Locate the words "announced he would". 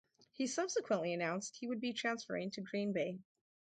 1.13-1.79